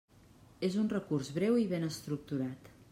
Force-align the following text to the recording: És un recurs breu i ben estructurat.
És 0.69 0.77
un 0.85 0.89
recurs 0.95 1.31
breu 1.37 1.61
i 1.67 1.71
ben 1.75 1.89
estructurat. 1.93 2.77